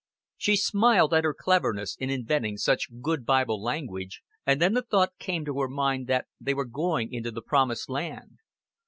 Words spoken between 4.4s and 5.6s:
and then the thought came to